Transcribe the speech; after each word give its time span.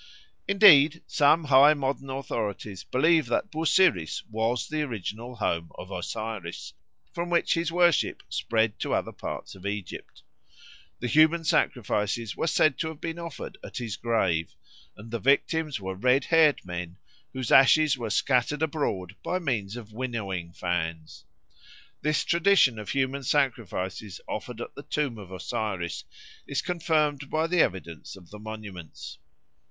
Indeed 0.47 1.03
some 1.05 1.43
high 1.43 1.75
modern 1.75 2.09
authorities 2.09 2.83
believe 2.83 3.27
that 3.27 3.51
Busiris 3.51 4.23
was 4.31 4.67
the 4.67 4.81
original 4.81 5.35
home 5.35 5.71
of 5.75 5.91
Osiris, 5.91 6.73
from 7.13 7.29
which 7.29 7.53
his 7.53 7.71
worship 7.71 8.23
spread 8.27 8.79
to 8.79 8.95
other 8.95 9.11
parts 9.11 9.53
of 9.53 9.67
Egypt. 9.67 10.23
The 11.01 11.05
human 11.07 11.43
sacrifice 11.43 12.35
were 12.35 12.47
said 12.47 12.79
to 12.79 12.87
have 12.87 12.99
been 12.99 13.19
offered 13.19 13.59
at 13.63 13.77
his 13.77 13.95
grave, 13.95 14.55
and 14.97 15.11
the 15.11 15.19
victims 15.19 15.79
were 15.79 15.93
red 15.93 16.25
haired 16.25 16.65
men, 16.65 16.97
whose 17.31 17.51
ashes 17.51 17.95
were 17.95 18.09
scattered 18.09 18.63
abroad 18.63 19.15
by 19.21 19.37
means 19.37 19.75
of 19.75 19.93
winnowing 19.93 20.51
fans. 20.53 21.25
This 22.01 22.23
tradition 22.25 22.79
of 22.79 22.89
human 22.89 23.21
sacrifices 23.21 24.19
offered 24.27 24.61
at 24.61 24.73
the 24.73 24.81
tomb 24.81 25.19
of 25.19 25.31
Osiris 25.31 26.05
is 26.47 26.63
confirmed 26.63 27.29
by 27.29 27.45
the 27.45 27.59
evidence 27.61 28.15
of 28.15 28.31
the 28.31 28.39
monuments. 28.39 29.19